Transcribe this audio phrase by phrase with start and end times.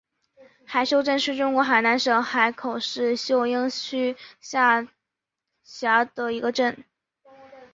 [0.65, 4.87] 海秀镇是中国海南省海口市秀英区下
[5.63, 6.83] 辖的一个镇。